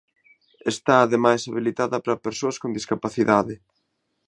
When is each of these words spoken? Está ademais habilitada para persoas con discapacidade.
Está 0.73 0.95
ademais 1.01 1.41
habilitada 1.49 1.97
para 2.03 2.23
persoas 2.25 2.59
con 2.61 2.69
discapacidade. 2.77 3.55